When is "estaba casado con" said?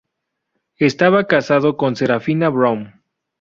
0.79-1.95